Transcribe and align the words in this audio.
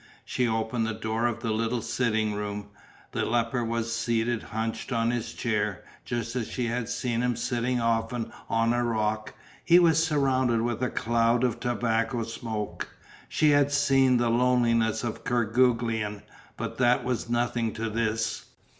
She 0.25 0.47
opened 0.47 0.87
the 0.87 0.95
door 0.95 1.27
of 1.27 1.41
the 1.41 1.51
little 1.51 1.83
sitting 1.83 2.33
room. 2.33 2.69
The 3.11 3.23
leper 3.23 3.63
was 3.63 3.95
seated 3.95 4.41
hunched 4.41 4.91
on 4.91 5.11
his 5.11 5.31
chair 5.31 5.83
just 6.05 6.35
as 6.35 6.47
she 6.47 6.65
had 6.65 6.89
seen 6.89 7.21
him 7.21 7.35
sitting 7.35 7.79
often 7.79 8.31
on 8.49 8.73
a 8.73 8.83
rock; 8.83 9.35
he 9.63 9.77
was 9.77 10.03
surrounded 10.03 10.61
with 10.63 10.81
a 10.81 10.89
cloud 10.89 11.43
of 11.43 11.59
tobacco 11.59 12.23
smoke. 12.23 12.87
She 13.29 13.51
had 13.51 13.71
seen 13.71 14.17
the 14.17 14.31
loneliness 14.31 15.03
of 15.03 15.23
Kerguelen 15.23 16.23
but 16.57 16.79
that 16.79 17.03
was 17.03 17.29
nothing 17.29 17.71
to 17.73 17.87
this. 17.87 18.45